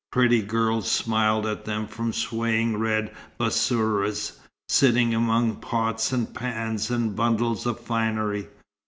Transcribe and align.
Pretty 0.11 0.41
girls 0.41 0.89
smiled 0.89 1.45
at 1.45 1.65
them 1.65 1.85
from 1.85 2.11
swaying 2.11 2.79
red 2.79 3.13
bassourahs, 3.37 4.39
sitting 4.67 5.13
among 5.13 5.57
pots 5.57 6.11
and 6.11 6.33
pans, 6.33 6.89
and 6.89 7.15
bundles 7.15 7.67
of 7.67 7.79
finery. 7.79 8.47